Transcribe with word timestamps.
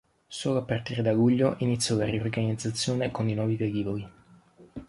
Solo 0.27 0.57
a 0.57 0.63
partire 0.63 1.03
da 1.03 1.11
luglio 1.13 1.57
iniziò 1.59 1.95
la 1.95 2.05
riorganizzazione 2.05 3.11
con 3.11 3.29
i 3.29 3.35
nuovi 3.35 3.55
velivoli. 3.55 4.09